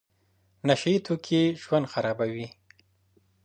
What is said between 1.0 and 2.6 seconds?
توکي ژوند خرابوي.